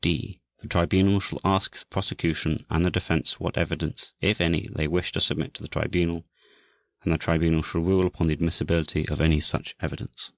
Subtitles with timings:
[0.00, 4.88] (d) The Tribunal shall ask the Prosecution and the Defense what evidence (if any) they
[4.88, 6.24] wish to submit to the Tribunal,
[7.02, 10.32] and the Tribunal shall rule upon the admissibility of any such evidence.